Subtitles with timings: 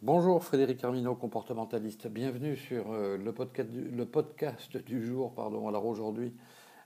[0.00, 2.06] Bonjour Frédéric Armino, comportementaliste.
[2.06, 5.34] Bienvenue sur euh, le, podcast du, jour.
[5.34, 5.66] Pardon.
[5.66, 6.32] Alors aujourd'hui,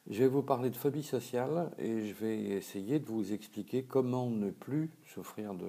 [0.08, 4.30] je vais vous parler de phobie sociale et je vais essayer de vous expliquer comment
[4.30, 5.68] ne plus souffrir de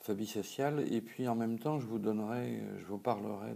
[0.00, 0.84] phobie sociale.
[0.92, 3.52] Et puis en même temps, je vous donnerai, je vous parlerai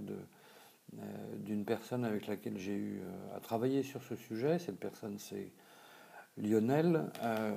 [0.98, 1.02] euh,
[1.36, 4.58] d'une personne avec laquelle j'ai eu euh, à travailler sur ce sujet.
[4.58, 5.52] Cette personne, c'est
[6.38, 7.50] Lionel, euh,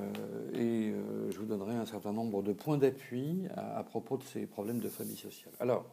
[0.54, 4.46] et euh, je vous donnerai un certain nombre de points d'appui à, propos de ces
[4.46, 5.54] problèmes de phobie sociale.
[5.60, 5.86] Alors,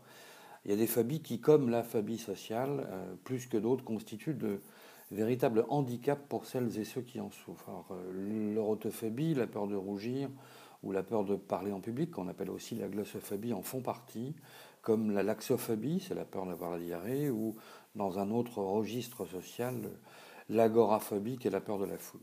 [0.64, 4.34] il y a des phobies qui, comme la phobie sociale, euh, plus que d'autres, constituent
[4.34, 4.60] de
[5.10, 7.68] véritables handicaps pour celles et ceux qui en souffrent.
[7.68, 10.28] Alors, l'orotophobie, la peur de rougir,
[10.84, 14.36] ou la peur de parler en public, qu'on appelle aussi la glossophobie, en font partie,
[14.82, 17.56] comme la laxophobie, c'est la peur d'avoir la diarrhée, ou
[17.96, 19.74] dans un autre registre social,
[20.48, 22.20] l'agoraphobie, qui est la peur de la foule.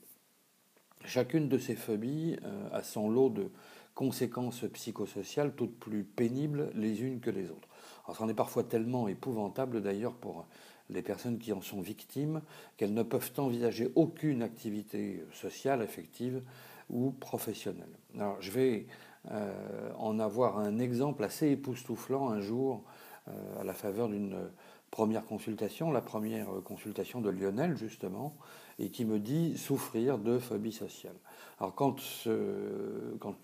[1.06, 3.52] Chacune de ces phobies euh, a son lot de
[3.94, 7.68] conséquences psychosociales toutes plus pénibles les unes que les autres.
[8.06, 10.46] Alors, c'en est parfois tellement épouvantable d'ailleurs pour
[10.90, 12.42] les personnes qui en sont victimes
[12.78, 16.42] qu'elles ne peuvent envisager aucune activité sociale, affective
[16.90, 17.98] ou professionnelle.
[18.16, 18.88] Alors, je vais
[19.32, 22.84] euh, en avoir un exemple assez époustouflant un jour
[23.28, 24.38] à la faveur d'une
[24.92, 28.36] première consultation, la première consultation de Lionel justement,
[28.80, 31.16] et qui me dit souffrir de phobie sociale.
[31.60, 31.96] Alors quand,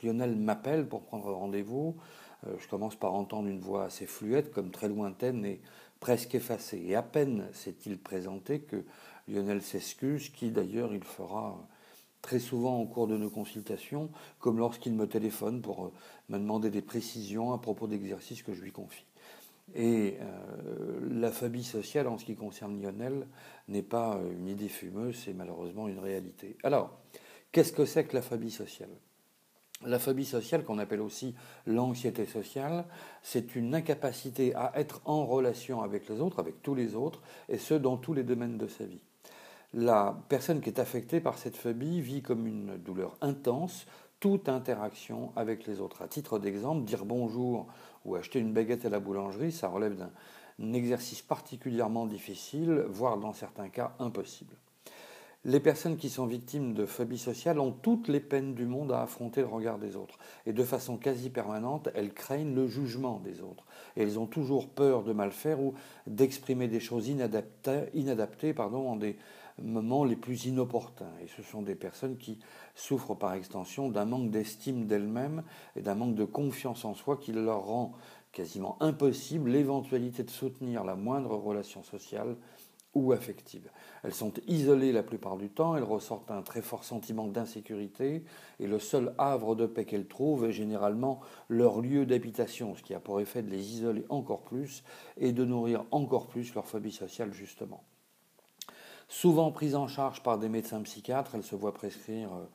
[0.04, 1.96] Lionel m'appelle pour prendre rendez-vous,
[2.46, 5.62] euh, je commence par entendre une voix assez fluette, comme très lointaine et
[6.00, 6.82] presque effacée.
[6.86, 8.84] Et à peine s'est-il présenté que
[9.28, 11.68] Lionel s'excuse, qui d'ailleurs il fera
[12.22, 15.94] très souvent au cours de nos consultations, comme lorsqu'il me téléphone pour euh,
[16.30, 19.06] me demander des précisions à propos d'exercices que je lui confie.
[19.76, 23.28] Et euh, la phobie sociale, en ce qui concerne Lionel,
[23.68, 26.58] n'est pas une idée fumeuse, c'est malheureusement une réalité.
[26.64, 27.00] Alors,
[27.52, 28.90] qu'est-ce que c'est que la phobie sociale?
[29.86, 32.86] La phobie sociale, qu'on appelle aussi l'anxiété sociale,
[33.22, 37.58] c'est une incapacité à être en relation avec les autres, avec tous les autres, et
[37.58, 39.00] ce, dans tous les domaines de sa vie.
[39.74, 43.86] La personne qui est affectée par cette phobie vit comme une douleur intense,
[44.20, 46.02] toute interaction avec les autres.
[46.02, 47.68] À titre d'exemple, dire bonjour
[48.06, 53.34] ou acheter une baguette à la boulangerie, ça relève d'un exercice particulièrement difficile, voire dans
[53.34, 54.56] certains cas impossible.
[55.46, 59.04] Les personnes qui sont victimes de phobie sociale ont toutes les peines du monde à
[59.04, 60.18] affronter le regard des autres.
[60.46, 63.64] Et de façon quasi permanente, elles craignent le jugement des autres.
[63.96, 65.76] Et elles ont toujours peur de mal faire ou
[66.08, 69.18] d'exprimer des choses inadaptées, pardon, en des
[69.62, 71.14] moments les plus inopportuns.
[71.24, 72.40] Et ce sont des personnes qui
[72.76, 75.44] souffrent par extension d'un manque d'estime d'elles-mêmes
[75.78, 77.94] et d'un manque de confiance en soi qui leur rend
[78.34, 82.36] quasiment impossible l'éventualité de soutenir la moindre relation sociale
[82.96, 83.70] ou affective.
[84.04, 88.24] Elles sont isolées la plupart du temps, elles ressortent un très fort sentiment d'insécurité,
[88.60, 92.94] et le seul havre de paix qu'elles trouvent est généralement leur lieu d'habitation, ce qui
[92.94, 94.84] a pour effet de les isoler encore plus
[95.18, 97.84] et de nourrir encore plus leur phobie sociale justement.
[99.08, 102.46] Souvent prises en charge par des médecins psychiatres, elles se voient prescrire euh,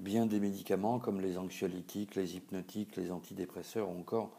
[0.00, 4.32] bien des médicaments comme les anxiolytiques, les hypnotiques, les antidépresseurs ou encore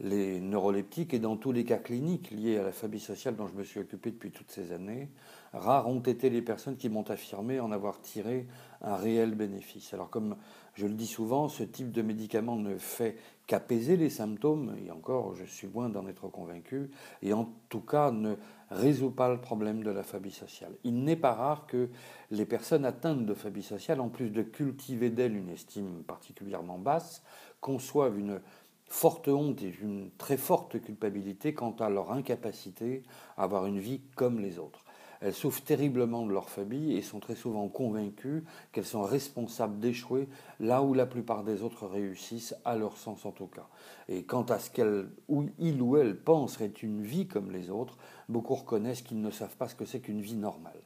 [0.00, 3.54] les neuroleptiques et dans tous les cas cliniques liés à la phobie sociale dont je
[3.54, 5.08] me suis occupé depuis toutes ces années,
[5.52, 8.46] rares ont été les personnes qui m'ont affirmé en avoir tiré
[8.82, 9.94] un réel bénéfice.
[9.94, 10.36] Alors comme
[10.74, 15.34] je le dis souvent, ce type de médicament ne fait qu'apaiser les symptômes, et encore
[15.34, 16.90] je suis loin d'en être convaincu,
[17.22, 18.34] et en tout cas ne
[18.70, 20.72] résout pas le problème de la phobie sociale.
[20.84, 21.88] Il n'est pas rare que
[22.30, 27.22] les personnes atteintes de phobie sociale, en plus de cultiver d'elles une estime particulièrement basse,
[27.60, 28.40] conçoivent une
[28.88, 33.02] forte honte et une très forte culpabilité quant à leur incapacité
[33.36, 34.84] à avoir une vie comme les autres.
[35.20, 40.28] Elles souffrent terriblement de leur phobie et sont très souvent convaincues qu'elles sont responsables d'échouer
[40.60, 43.66] là où la plupart des autres réussissent, à leur sens en tout cas.
[44.08, 47.70] Et quant à ce qu'elles, ou il ou elle pense être une vie comme les
[47.70, 47.96] autres,
[48.28, 50.85] beaucoup reconnaissent qu'ils ne savent pas ce que c'est qu'une vie normale.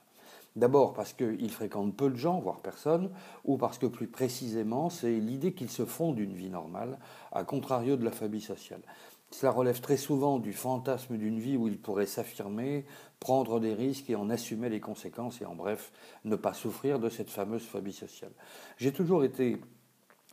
[0.57, 3.11] D'abord parce qu'ils fréquentent peu de gens, voire personne,
[3.45, 6.99] ou parce que plus précisément, c'est l'idée qu'ils se font d'une vie normale,
[7.33, 8.83] à contrario de la phobie sociale.
[9.31, 12.85] Cela relève très souvent du fantasme d'une vie où ils pourraient s'affirmer,
[13.21, 15.93] prendre des risques et en assumer les conséquences, et en bref,
[16.25, 18.33] ne pas souffrir de cette fameuse phobie sociale.
[18.77, 19.61] J'ai toujours été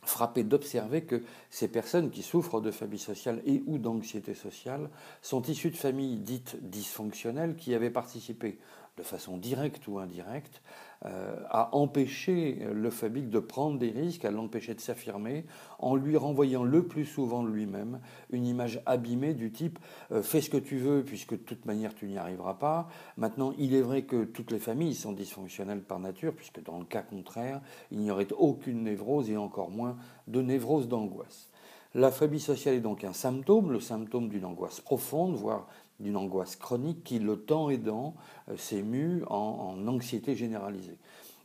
[0.02, 4.90] frappé d'observer que ces personnes qui souffrent de phobie sociale et ou d'anxiété sociale
[5.22, 8.58] sont issues de familles dites dysfonctionnelles qui avaient participé
[8.98, 10.60] de façon directe ou indirecte
[11.06, 15.44] euh, à empêcher le phobique de prendre des risques, à l'empêcher de s'affirmer,
[15.78, 18.00] en lui renvoyant le plus souvent lui-même
[18.30, 19.78] une image abîmée du type
[20.10, 22.88] euh, fais ce que tu veux puisque de toute manière tu n'y arriveras pas.
[23.16, 26.84] Maintenant, il est vrai que toutes les familles sont dysfonctionnelles par nature, puisque dans le
[26.84, 27.60] cas contraire,
[27.92, 29.96] il n'y aurait aucune névrose et encore moins
[30.26, 31.48] de névrose d'angoisse.
[31.94, 35.68] La phobie sociale est donc un symptôme, le symptôme d'une angoisse profonde, voire
[36.00, 38.14] d'une angoisse chronique qui, le temps aidant,
[38.48, 38.84] euh, s'est
[39.28, 40.98] en anxiété généralisée.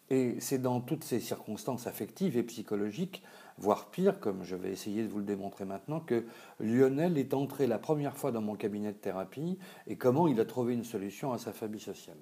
[0.10, 3.24] Et c'est dans toutes ces circonstances affectives et psychologiques,
[3.58, 6.26] voire pire, comme je vais essayer de vous le démontrer maintenant, que
[6.60, 9.58] Lionel est entré la première fois dans mon cabinet de thérapie
[9.88, 12.18] et comment il a trouvé une solution à sa phobie sociale.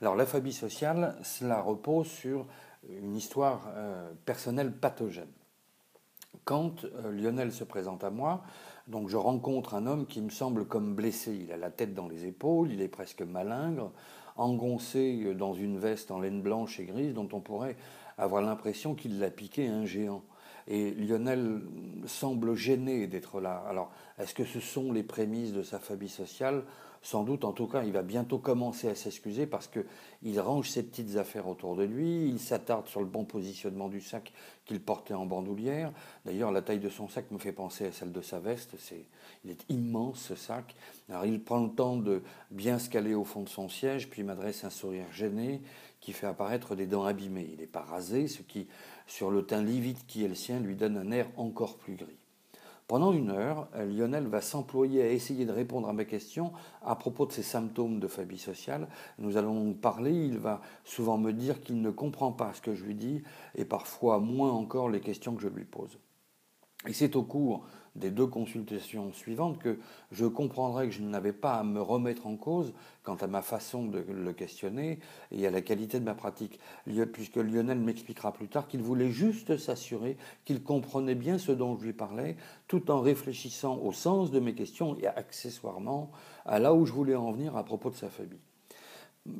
[0.00, 2.46] Alors la phobie sociale, cela repose sur
[2.88, 5.32] une histoire euh, personnelle pathogène.
[6.44, 8.44] Quand euh, Lionel se présente à moi,
[8.86, 11.34] donc je rencontre un homme qui me semble comme blessé.
[11.34, 13.90] Il a la tête dans les épaules, il est presque malingre,
[14.36, 17.76] engoncé dans une veste en laine blanche et grise dont on pourrait
[18.18, 20.22] avoir l'impression qu'il l'a piqué un géant.
[20.66, 21.62] Et Lionel
[22.06, 23.62] semble gêné d'être là.
[23.68, 26.64] Alors, est-ce que ce sont les prémices de sa phobie sociale
[27.04, 30.82] sans doute, en tout cas, il va bientôt commencer à s'excuser parce qu'il range ses
[30.82, 34.32] petites affaires autour de lui, il s'attarde sur le bon positionnement du sac
[34.64, 35.92] qu'il portait en bandoulière.
[36.24, 38.70] D'ailleurs, la taille de son sac me fait penser à celle de sa veste.
[38.78, 39.04] C'est,
[39.44, 40.74] il est immense ce sac.
[41.10, 44.22] Alors, il prend le temps de bien se caler au fond de son siège, puis
[44.22, 45.60] m'adresse un sourire gêné
[46.00, 47.50] qui fait apparaître des dents abîmées.
[47.52, 48.66] Il n'est pas rasé, ce qui,
[49.06, 52.23] sur le teint livide qui est le sien, lui donne un air encore plus gris.
[52.86, 56.52] Pendant une heure, Lionel va s'employer à essayer de répondre à mes questions
[56.82, 58.88] à propos de ses symptômes de phobie sociale.
[59.18, 62.84] Nous allons parler, il va souvent me dire qu'il ne comprend pas ce que je
[62.84, 63.22] lui dis
[63.54, 65.98] et parfois moins encore les questions que je lui pose.
[66.86, 67.64] Et c'est au cours
[67.96, 69.78] des deux consultations suivantes que
[70.10, 73.86] je comprendrai que je n'avais pas à me remettre en cause quant à ma façon
[73.86, 74.98] de le questionner
[75.30, 76.58] et à la qualité de ma pratique,
[77.12, 81.84] puisque Lionel m'expliquera plus tard qu'il voulait juste s'assurer qu'il comprenait bien ce dont je
[81.84, 82.36] lui parlais,
[82.66, 86.10] tout en réfléchissant au sens de mes questions et accessoirement
[86.44, 88.40] à là où je voulais en venir à propos de sa phobie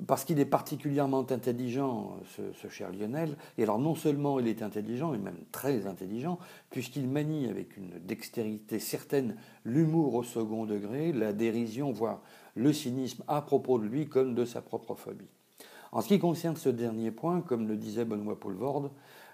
[0.06, 5.12] parce qu'il est particulièrement intelligent, ce, cher Lionel, et alors non seulement il est intelligent,
[5.12, 6.38] et même très intelligent,
[6.70, 12.22] puisqu'il manie avec une dextérité certaine l'humour au second degré, la dérision, voire
[12.54, 15.28] le cynisme à propos de lui comme de sa propre phobie.
[15.92, 18.90] En ce qui concerne ce dernier point, comme le disait Benoît Poulvorde,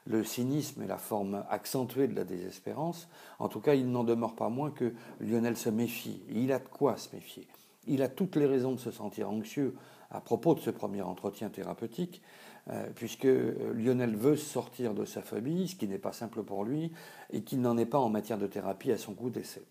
[0.06, 3.08] le cynisme est la forme accentuée de la désespérance.
[3.38, 6.23] En tout cas, il n'en demeure pas moins que Lionel se méfie.
[6.31, 7.47] il a de quoi se méfier.
[7.87, 9.75] Il a toutes les raisons de se sentir anxieux
[10.10, 12.22] à propos de ce premier entretien thérapeutique,
[12.68, 16.64] euh, puisque euh, Lionel veut sortir de sa phobie, ce qui n'est pas simple pour
[16.64, 16.92] lui,
[17.30, 19.62] et qu'il n'en est pas en matière de thérapie à son goût d'essai.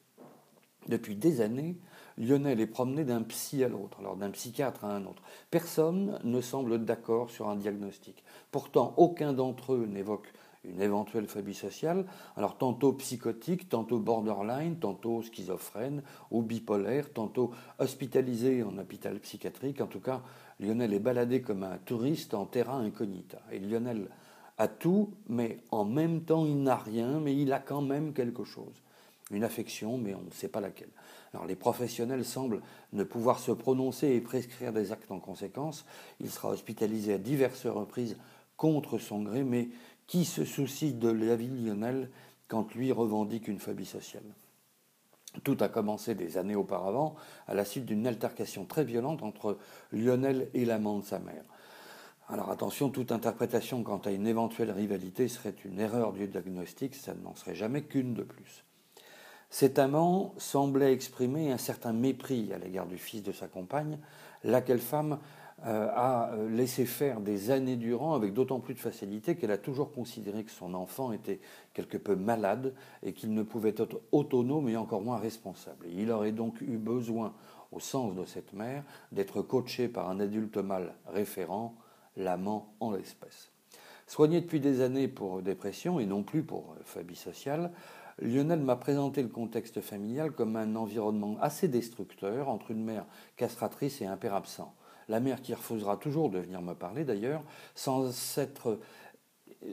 [0.88, 1.78] Depuis des années,
[2.18, 5.22] Lionel est promené d'un psy à l'autre, alors d'un psychiatre à un autre.
[5.52, 8.24] Personne ne semble d'accord sur un diagnostic.
[8.52, 10.34] Pourtant, aucun d'entre eux n'évoque
[10.64, 18.64] une éventuelle phobie sociale, alors tantôt psychotique, tantôt borderline, tantôt schizophrène ou bipolaire, tantôt hospitalisé
[18.64, 19.82] en hôpital psychiatrique.
[19.82, 20.22] En tout cas,
[20.60, 23.40] Lionel est baladé comme un touriste en terra incognita.
[23.52, 24.10] Et Lionel
[24.58, 28.44] a tout, mais en même temps, il n'a rien, mais il a quand même quelque
[28.44, 28.84] chose.
[29.32, 30.90] Une affection, mais on ne sait pas laquelle.
[31.34, 32.62] Alors les professionnels semblent
[32.94, 35.86] ne pouvoir se prononcer et prescrire des actes en conséquence.
[36.20, 38.18] Il sera hospitalisé à diverses reprises
[38.58, 39.70] contre son gré, mais
[40.10, 42.10] qui se soucie de la vie Lionel
[42.48, 44.24] quand lui revendique une phobie sociale?
[45.44, 47.16] Tout a commencé des années auparavant
[47.48, 49.60] à la suite d'une altercation très violente entre
[49.92, 51.44] Lionel et l'amant de sa mère.
[52.28, 57.14] Alors attention, toute interprétation quant à une éventuelle rivalité serait une erreur du diagnostic, ça
[57.14, 58.66] n'en serait jamais qu'une de plus.
[59.52, 64.00] Cet amant semblait exprimer un certain mépris à l'égard du fils de sa compagne,
[64.44, 65.20] laquelle femme
[65.64, 69.92] a euh, laissé faire des années durant avec d'autant plus de facilité qu'elle a toujours
[69.92, 71.40] considéré que son enfant était
[71.74, 72.74] quelque peu malade
[73.04, 75.88] et qu'il ne pouvait être autonome et encore moins responsable.
[75.92, 77.34] il aurait donc eu besoin,
[77.72, 81.76] au sens de cette mère, d'être coaché par un adulte mâle référent,
[82.16, 83.52] l'amant en l'espèce.
[84.08, 87.72] Soigné depuis des années pour dépression et non plus pour euh, phobie sociale,
[88.22, 93.06] Lionel m'a présenté le contexte familial comme un environnement assez destructeur entre une mère
[93.38, 94.74] castratrice et un père absent
[95.10, 97.44] la mère qui refusera toujours de venir me parler d'ailleurs,
[97.76, 98.80] sans s'être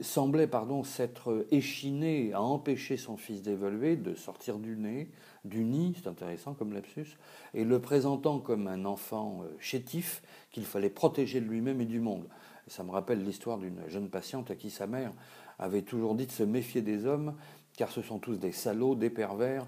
[0.01, 5.09] semblait pardon s'être échinée à empêcher son fils d'évoluer, de sortir du nez,
[5.45, 7.17] du nid, c'est intéressant comme lapsus,
[7.53, 11.99] et le présentant comme un enfant euh, chétif qu'il fallait protéger de lui-même et du
[11.99, 12.27] monde.
[12.67, 15.13] ça me rappelle l'histoire d'une jeune patiente à qui sa mère
[15.57, 17.35] avait toujours dit de se méfier des hommes,
[17.77, 19.65] car ce sont tous des salauds, des pervers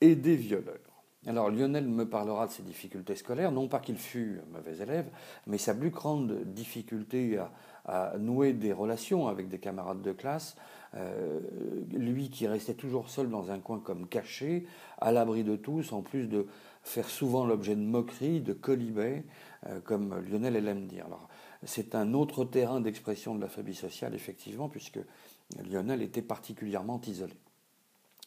[0.00, 0.89] et des violeurs.
[1.26, 5.10] Alors Lionel me parlera de ses difficultés scolaires, non pas qu'il fût mauvais élève,
[5.46, 7.38] mais sa plus grande difficulté
[7.84, 10.56] à, nouer des relations avec des camarades de classe,
[10.94, 11.40] euh,
[11.92, 14.66] lui qui restait toujours seul dans un coin comme caché,
[14.98, 16.46] à l'abri de tous, en plus de
[16.84, 19.24] faire souvent l'objet de moqueries, de colibets,
[19.66, 21.04] euh, comme Lionel aime dire.
[21.04, 21.28] Alors
[21.64, 25.00] c'est un autre terrain d'expression de la phobie sociale, effectivement, puisque
[25.70, 27.34] Lionel était particulièrement isolé.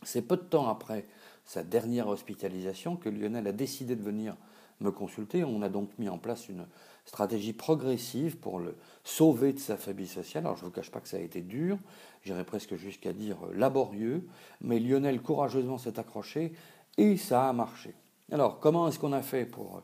[0.04, 1.08] C'est peu de temps après
[1.46, 4.36] sa dernière hospitalisation que Lionel a décidé de venir
[4.80, 5.44] me consulter.
[5.44, 6.66] On a donc mis en place une
[7.06, 10.46] stratégie progressive pour le sauver de sa phobie sociale.
[10.46, 11.78] Alors je ne vous cache pas que ça a été dur,
[12.24, 14.28] j'irais presque jusqu'à dire laborieux,
[14.62, 16.54] mais Lionel courageusement s'est accroché
[16.98, 17.94] et ça a marché.
[18.32, 19.82] Alors comment est-ce qu'on a fait pour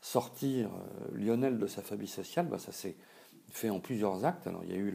[0.00, 2.46] sortir euh, Lionel de sa phobie sociale?
[2.46, 2.96] Ben, Ça s'est
[3.50, 4.46] fait en plusieurs actes.
[4.46, 4.94] Alors il y a eu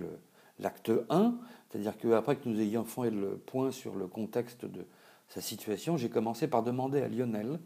[0.60, 1.36] l'acte 1,
[1.70, 4.86] c'est-à-dire qu'après que nous ayons fait le point sur le contexte de
[5.30, 7.60] sa situation, j'ai commencé par demander à Lionel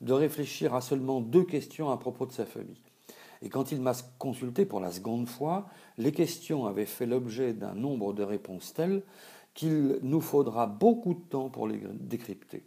[0.00, 2.82] de réfléchir à seulement deux questions à propos de sa phobie.
[3.42, 7.74] Et quand il m'a consulté pour la seconde fois, les questions avaient fait l'objet d'un
[7.74, 9.02] nombre de réponses telles
[9.54, 12.62] qu'il nous faudra beaucoup de temps pour les décrypter.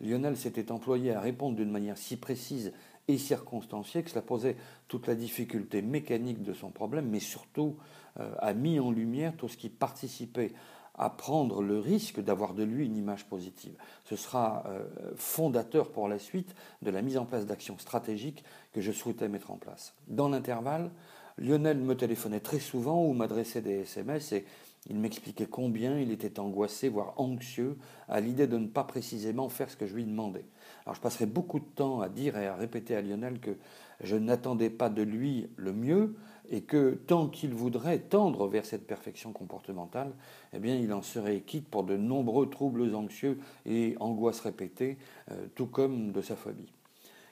[0.00, 2.72] Lionel s'était employé à répondre d'une manière si précise
[3.06, 4.56] et circonstanciée que cela posait
[4.88, 7.76] toute la difficulté mécanique de son problème, mais surtout
[8.18, 10.52] euh, a mis en lumière tout ce qui participait
[10.96, 13.74] à prendre le risque d'avoir de lui une image positive.
[14.04, 14.84] Ce sera euh,
[15.16, 19.50] fondateur pour la suite de la mise en place d'actions stratégiques que je souhaitais mettre
[19.50, 19.94] en place.
[20.06, 20.90] Dans l'intervalle,
[21.36, 24.44] Lionel me téléphonait très souvent ou m'adressait des SMS et
[24.88, 27.76] il m'expliquait combien il était angoissé, voire anxieux,
[28.08, 30.44] à l'idée de ne pas précisément faire ce que je lui demandais.
[30.84, 33.56] Alors je passerai beaucoup de temps à dire et à répéter à Lionel que
[34.02, 36.14] je n'attendais pas de lui le mieux,
[36.50, 40.12] et que tant qu'il voudrait tendre vers cette perfection comportementale,
[40.52, 44.98] eh bien, il en serait quitte pour de nombreux troubles anxieux et angoisses répétées,
[45.30, 46.72] euh, tout comme de sa phobie.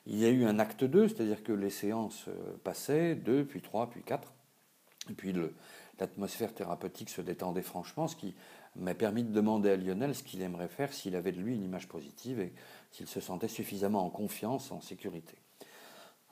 [0.07, 3.61] Il y a eu un acte 2, c'est-à-dire que les séances euh, passaient, 2, puis
[3.61, 4.33] 3, puis 4,
[5.11, 5.33] et puis
[6.03, 8.35] l'atmosphère thérapeutique se détendait franchement, ce qui
[8.75, 11.63] m'a permis de demander à Lionel ce qu'il aimerait faire s'il avait de lui une
[11.63, 12.53] image positive et
[12.91, 15.37] s'il se sentait suffisamment en confiance, en sécurité.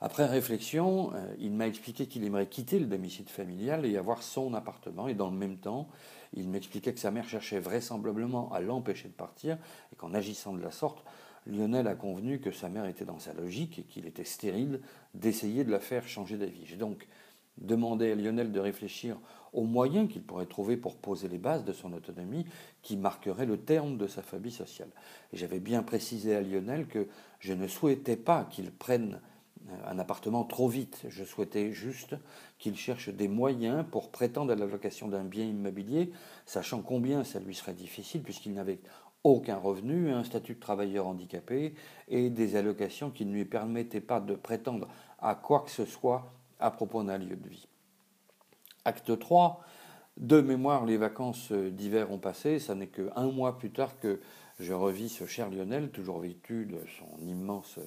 [0.01, 4.53] Après réflexion, euh, il m'a expliqué qu'il aimerait quitter le domicile familial et avoir son
[4.55, 5.07] appartement.
[5.07, 5.87] Et dans le même temps,
[6.33, 9.57] il m'expliquait que sa mère cherchait vraisemblablement à l'empêcher de partir
[9.93, 11.05] et qu'en agissant de la sorte,
[11.45, 14.81] Lionel a convenu que sa mère était dans sa logique et qu'il était stérile
[15.13, 16.65] d'essayer de la faire changer d'avis.
[16.65, 17.07] J'ai donc
[17.57, 19.17] demandé à Lionel de réfléchir
[19.53, 22.45] aux moyens qu'il pourrait trouver pour poser les bases de son autonomie
[22.81, 24.89] qui marqueraient le terme de sa phobie sociale.
[25.33, 27.07] J'avais bien précisé à Lionel que
[27.39, 29.19] je ne souhaitais pas qu'il prenne
[29.85, 31.03] un appartement trop vite.
[31.07, 32.15] Je souhaitais juste
[32.59, 36.11] qu'il cherche des moyens pour prétendre à la location d'un bien immobilier,
[36.45, 38.79] sachant combien ça lui serait difficile puisqu'il n'avait
[39.23, 41.75] aucun revenu, un statut de travailleur handicapé
[42.07, 44.87] et des allocations qui ne lui permettaient pas de prétendre
[45.19, 47.67] à quoi que ce soit à propos d'un lieu de vie.
[48.85, 49.63] Acte 3,
[50.17, 54.19] de mémoire, les vacances d'hiver ont passé, ça n'est qu'un mois plus tard que
[54.59, 57.79] je revis ce cher Lionel, toujours vêtu de son immense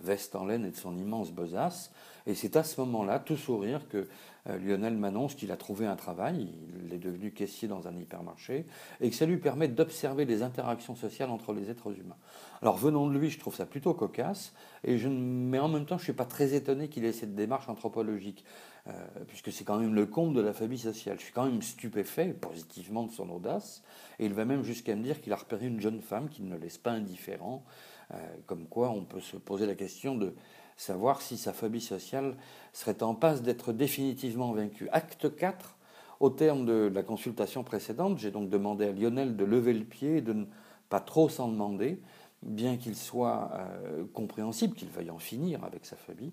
[0.00, 1.92] veste en laine et de son immense besace.
[2.26, 4.06] Et c'est à ce moment-là, tout sourire, que euh,
[4.46, 6.48] Lionel m'annonce qu'il a trouvé un travail,
[6.84, 8.66] il est devenu caissier dans un hypermarché,
[9.00, 12.16] et que ça lui permet d'observer les interactions sociales entre les êtres humains.
[12.62, 14.52] Alors venant de lui, je trouve ça plutôt cocasse,
[14.84, 17.34] et je, mais en même temps, je ne suis pas très étonné qu'il ait cette
[17.34, 18.44] démarche anthropologique,
[18.86, 18.92] euh,
[19.26, 21.16] puisque c'est quand même le comble de la famille sociale.
[21.18, 23.82] Je suis quand même stupéfait positivement de son audace,
[24.18, 26.56] et il va même jusqu'à me dire qu'il a repéré une jeune femme qui ne
[26.56, 27.64] laisse pas indifférent,
[28.12, 30.34] euh, comme quoi on peut se poser la question de
[30.76, 32.36] savoir si sa phobie sociale
[32.72, 34.88] serait en passe d'être définitivement vaincue.
[34.92, 35.76] Acte 4,
[36.20, 40.18] au terme de la consultation précédente, j'ai donc demandé à Lionel de lever le pied
[40.18, 40.44] et de ne
[40.88, 42.00] pas trop s'en demander,
[42.42, 46.32] bien qu'il soit euh, compréhensible qu'il veuille en finir avec sa phobie.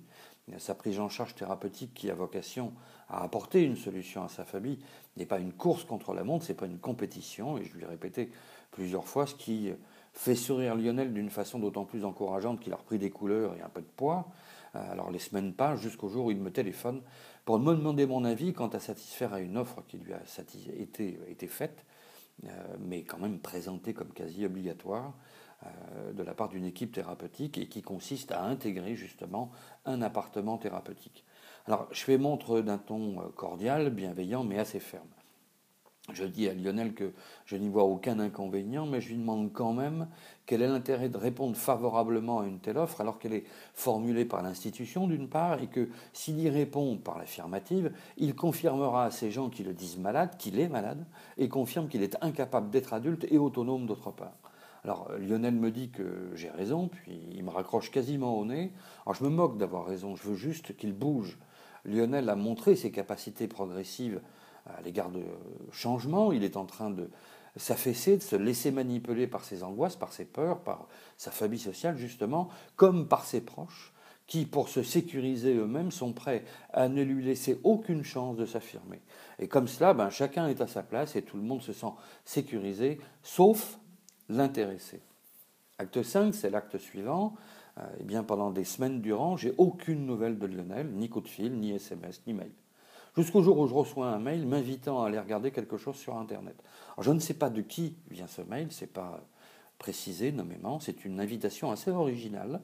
[0.57, 2.73] Sa prise en charge thérapeutique qui a vocation
[3.07, 4.77] à apporter une solution à sa phobie
[5.15, 7.88] n'est pas une course contre la montre, c'est pas une compétition, et je lui ai
[7.88, 8.29] répété
[8.71, 9.71] plusieurs fois ce qui
[10.13, 13.70] fait sourire Lionel d'une façon d'autant plus encourageante qu'il a repris des couleurs et un
[13.70, 14.27] peu de poids.
[14.75, 17.01] Euh, alors les semaines passent jusqu'au jour où il me téléphone
[17.46, 20.22] pour me demander mon avis quant à satisfaire à une offre qui lui a
[20.79, 21.86] été, faite,
[22.46, 25.13] euh, mais quand même présentée comme quasi obligatoire
[25.65, 29.51] euh, de la part d'une équipe thérapeutique et qui consiste à intégrer justement
[29.86, 31.25] un appartement thérapeutique.
[31.65, 35.08] Alors je fais montre d'un ton cordial, bienveillant, mais assez ferme.
[36.12, 37.13] Je dis à Lionel que
[37.45, 40.10] je n'y vois aucun inconvénient, mais je lui demande quand même
[40.45, 44.41] quel est l'intérêt de répondre favorablement à une telle offre alors qu'elle est formulée par
[44.41, 49.50] l'institution d'une part, et que s'il y répond par l'affirmative, il confirmera à ces gens
[49.50, 51.05] qui le disent malade qu'il est malade,
[51.38, 54.36] et confirme qu'il est incapable d'être adulte et autonome d'autre part.
[54.83, 58.74] Alors Lionel me dit que j'ai raison, puis il me raccroche quasiment au nez.
[59.05, 61.38] Alors je me moque d'avoir raison, je veux juste qu'il bouge.
[61.86, 64.19] Lionel a montré ses capacités progressives
[64.65, 65.24] à l'égard de
[65.72, 66.32] changement.
[66.32, 67.10] Il est en train de
[67.55, 71.98] s'affaisser, de se laisser manipuler par ses angoisses, par ses peurs, par sa famille sociale
[71.98, 73.93] justement, comme par ses proches,
[74.25, 79.01] qui, pour se sécuriser eux-mêmes, sont prêts à ne lui laisser aucune chance de s'affirmer.
[79.38, 81.91] Et comme cela, ben, chacun est à sa place et tout le monde se sent
[82.24, 83.77] sécurisé, sauf
[84.29, 85.01] l'intéresser.
[85.77, 87.36] Acte 5, c'est l'acte suivant.
[87.79, 91.27] euh, eh bien, pendant des semaines durant, j'ai aucune nouvelle de Lionel, ni coup de
[91.27, 92.51] fil, ni SMS, ni mail.
[93.15, 96.55] Jusqu'au jour où je reçois un mail m'invitant à aller regarder quelque chose sur Internet.
[97.00, 99.22] je ne sais pas de qui vient ce mail, c'est pas
[99.77, 102.60] précisé nommément, c'est une invitation assez originale,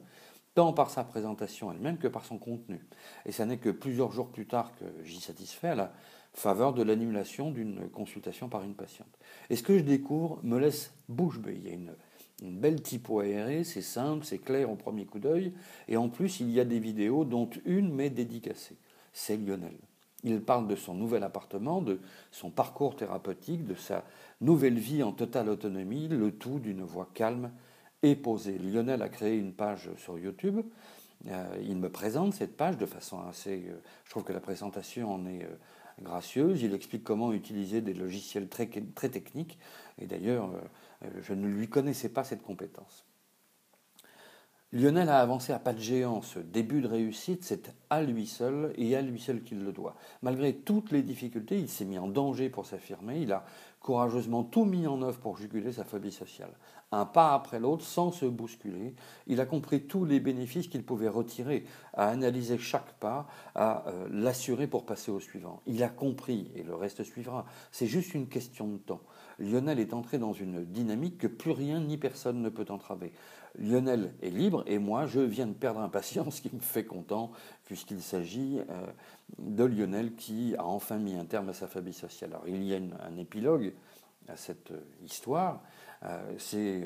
[0.54, 2.84] tant par sa présentation elle-même que par son contenu.
[3.26, 5.92] Et ça n'est que plusieurs jours plus tard que j'y satisfais à la
[6.32, 9.18] faveur de l'annulation d'une consultation par une patiente.
[9.50, 11.60] Et ce que je découvre me laisse bouche bée.
[11.62, 11.92] Il y a une,
[12.42, 15.52] une belle typo aérée, c'est simple, c'est clair au premier coup d'œil,
[15.86, 18.76] et en plus il y a des vidéos dont une m'est dédicacée.
[19.12, 19.76] C'est Lionel.
[20.24, 22.00] Il parle de son nouvel appartement, de
[22.30, 24.04] son parcours thérapeutique, de sa
[24.40, 27.50] nouvelle vie en totale autonomie, le tout d'une voix calme
[28.02, 28.58] et posée.
[28.58, 30.60] Lionel a créé une page sur YouTube.
[31.28, 33.66] Euh, il me présente cette page de façon assez...
[33.68, 35.56] Euh, je trouve que la présentation en est euh,
[36.02, 36.62] gracieuse.
[36.62, 39.58] Il explique comment utiliser des logiciels très, très techniques.
[39.98, 40.50] Et d'ailleurs,
[41.20, 43.04] je ne lui connaissais pas cette compétence.
[44.72, 46.22] Lionel a avancé à pas de géant.
[46.22, 49.96] Ce début de réussite, c'est à lui seul et à lui seul qu'il le doit.
[50.22, 53.20] Malgré toutes les difficultés, il s'est mis en danger pour s'affirmer.
[53.20, 53.44] Il a
[53.80, 56.52] courageusement tout mis en œuvre pour juguler sa phobie sociale.
[56.92, 58.94] Un pas après l'autre, sans se bousculer,
[59.26, 64.08] il a compris tous les bénéfices qu'il pouvait retirer, à analyser chaque pas, à euh,
[64.10, 65.62] l'assurer pour passer au suivant.
[65.66, 67.46] Il a compris, et le reste suivra.
[67.70, 69.02] C'est juste une question de temps.
[69.38, 73.12] Lionel est entré dans une dynamique que plus rien ni personne ne peut entraver.
[73.58, 76.84] Lionel est libre et moi, je viens de perdre un patient, ce qui me fait
[76.84, 77.30] content,
[77.64, 78.86] puisqu'il s'agit euh,
[79.38, 82.30] de Lionel qui a enfin mis un terme à sa phobie sociale.
[82.32, 83.72] Alors, il y a un épilogue
[84.28, 85.62] à cette euh, histoire.
[86.02, 86.82] Euh, c'est,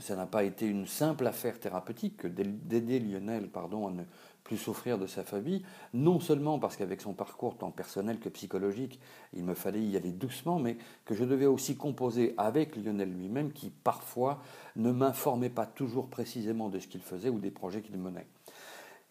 [0.00, 4.02] ça n'a pas été une simple affaire thérapeutique d'aider Lionel pardon, à ne
[4.44, 5.62] plus souffrir de sa phobie,
[5.94, 9.00] non seulement parce qu'avec son parcours tant personnel que psychologique,
[9.34, 13.52] il me fallait y aller doucement, mais que je devais aussi composer avec Lionel lui-même,
[13.52, 14.42] qui parfois
[14.76, 18.26] ne m'informait pas toujours précisément de ce qu'il faisait ou des projets qu'il menait.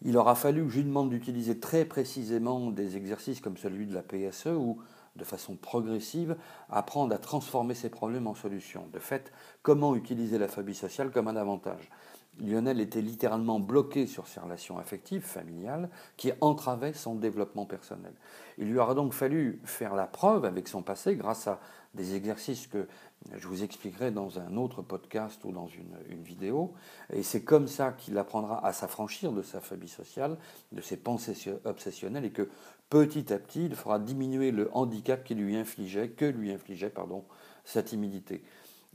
[0.04, 3.94] Il aura fallu que je lui demande d'utiliser très précisément des exercices comme celui de
[3.94, 4.80] la PSE ou
[5.16, 6.38] de façon progressive,
[6.70, 8.88] apprendre à transformer ses problèmes en solutions.
[8.94, 11.90] De fait, comment utiliser la phobie sociale comme un avantage?
[12.40, 18.14] Lionel était littéralement bloqué sur ses relations affectives, familiales, qui entravaient son développement personnel.
[18.58, 21.60] Il lui aura donc fallu faire la preuve avec son passé grâce à
[21.94, 22.88] des exercices que
[23.36, 26.74] je vous expliquerai dans un autre podcast ou dans une, vidéo.
[27.12, 30.38] Et c'est comme ça qu'il apprendra à s'affranchir de sa phobie sociale,
[30.72, 32.50] de ses pensées obsessionnelles, et que
[32.90, 37.26] petit à petit, il fera diminuer le handicap qui lui infligeait, que lui infligeait pardon,
[37.66, 38.44] sa timidité.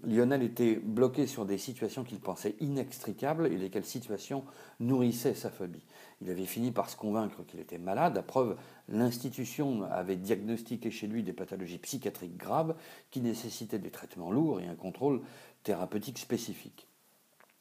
[0.04, 4.44] Lionel était bloqué sur des situations qu'il pensait inextricables et lesquelles situations
[4.78, 5.84] nourrissaient sa phobie.
[6.20, 8.16] Il avait fini par se convaincre qu'il était malade.
[8.18, 8.56] À preuve,
[8.88, 12.74] l'institution avait diagnostiqué chez lui des pathologies psychiatriques graves
[13.10, 15.22] qui nécessitaient des traitements lourds et un contrôle
[15.62, 16.86] thérapeutique spécifique.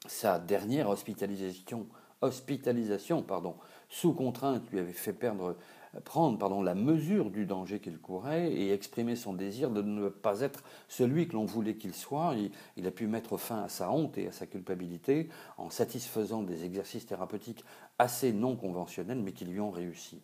[0.06, 1.86] Sa dernière hospitalisation,
[2.20, 3.56] hospitalisation pardon,
[3.88, 5.56] sous contrainte lui avait fait perdre
[6.04, 10.40] prendre pardon, la mesure du danger qu'il courait et exprimer son désir de ne pas
[10.40, 12.34] être celui que l'on voulait qu'il soit.
[12.76, 16.64] Il, a pu mettre fin à sa honte et à sa culpabilité en satisfaisant des
[16.64, 17.64] exercices thérapeutiques
[17.98, 20.20] assez non conventionnels mais qui lui ont réussi.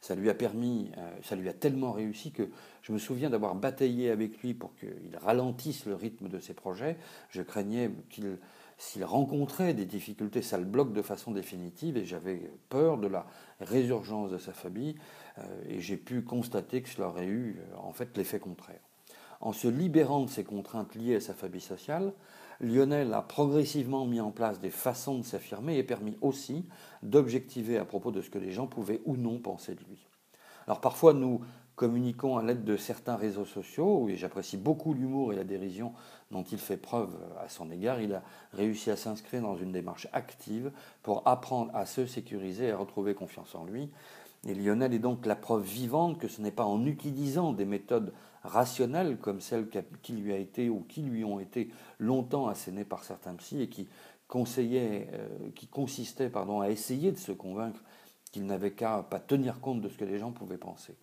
[0.00, 2.48] Ça lui a permis, euh, ça lui a tellement réussi que
[2.82, 6.96] je me souviens d'avoir bataillé avec lui pour qu'il ralentisse le rythme de ses projets.
[7.30, 8.38] Je craignais qu'il
[8.82, 13.26] s'il rencontrait des difficultés, ça le bloque de façon définitive et j'avais peur de la
[13.62, 14.96] résurgence de sa phobie
[15.38, 18.80] euh, et j'ai pu constater que cela aurait eu euh, en fait l'effet contraire.
[19.40, 22.12] En se libérant de ces contraintes liées à sa phobie sociale,
[22.60, 26.64] Lionel a progressivement mis en place des façons de s'affirmer et permis aussi
[27.02, 30.06] d'objectiver à propos de ce que les gens pouvaient ou non penser de lui.
[30.66, 31.40] Alors parfois nous
[31.76, 35.92] communiquons à l'aide de certains réseaux sociaux, et j'apprécie beaucoup l'humour et la dérision
[36.30, 40.08] dont il fait preuve à son égard, il a réussi à s'inscrire dans une démarche
[40.12, 40.70] active
[41.02, 43.90] pour apprendre à se sécuriser et à retrouver confiance en lui.
[44.46, 48.12] Et Lionel est donc la preuve vivante que ce n'est pas en utilisant des méthodes
[48.42, 49.68] rationnelles comme celles
[50.02, 53.68] qui lui a été ou qui lui ont été longtemps assénées par certains psys et
[53.68, 53.88] qui
[54.34, 57.80] euh, consistaient à essayer de se convaincre
[58.32, 60.96] qu'il n'avait qu'à pas tenir compte de ce que les gens pouvaient penser.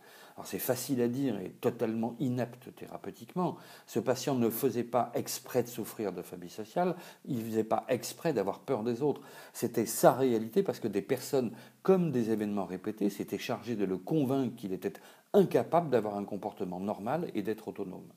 [0.46, 3.58] C'est facile à dire et totalement inepte thérapeutiquement.
[3.88, 7.86] Ce patient ne faisait pas exprès de souffrir de phobie sociale, il ne faisait pas
[7.90, 9.22] exprès d'avoir peur des autres.
[9.54, 11.52] C'était sa réalité parce que des personnes,
[11.84, 14.94] comme des événements répétés, s'étaient chargées de le convaincre qu'il était
[15.34, 18.08] incapable d'avoir un comportement normal et d'être autonome.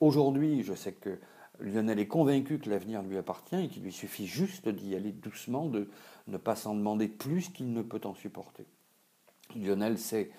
[0.00, 1.18] Aujourd'hui, je sais que
[1.60, 5.66] Lionel est convaincu que l'avenir lui appartient et qu'il lui suffit juste d'y aller doucement,
[5.66, 5.90] de
[6.26, 8.64] ne pas s'en demander plus qu'il ne peut en supporter.
[9.54, 10.30] Lionel sait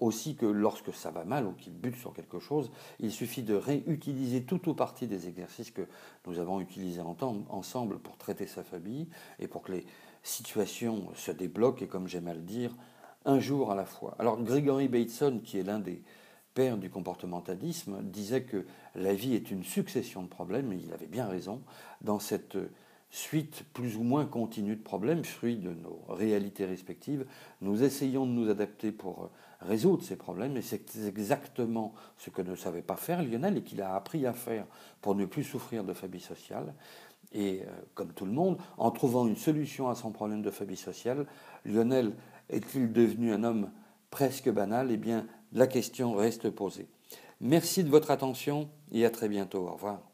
[0.00, 3.54] aussi que lorsque ça va mal ou qu'il bute sur quelque chose, il suffit de
[3.54, 5.86] réutiliser tout ou partie des exercices que
[6.26, 9.08] nous avons utilisés ensemble pour traiter sa phobie
[9.38, 9.86] et pour que les
[10.22, 12.74] situations se débloquent et, comme j'aime à le dire,
[13.24, 14.14] un jour à la fois.
[14.18, 16.02] Alors Gregory Bateson, qui est l'un des
[16.54, 21.06] pères du comportementalisme, disait que la vie est une succession de problèmes, et il avait
[21.06, 21.62] bien raison,
[22.00, 22.56] dans cette
[23.10, 27.26] suite plus ou moins continue de problèmes, fruits de nos réalités respectives,
[27.60, 32.54] nous essayons de nous adapter pour résoudre ces problèmes, et c'est exactement ce que ne
[32.54, 34.66] savait pas faire Lionel et qu'il a appris à faire
[35.00, 36.74] pour ne plus souffrir de phobie sociale.
[37.32, 40.76] Et euh, comme tout le monde, en trouvant une solution à son problème de phobie
[40.76, 41.26] sociale,
[41.64, 42.12] Lionel
[42.48, 43.70] est-il devenu un homme
[44.10, 44.90] presque banal?
[44.90, 46.88] Eh bien, la question reste posée.
[47.40, 49.66] Merci de votre attention et à très bientôt.
[49.68, 50.07] Au revoir.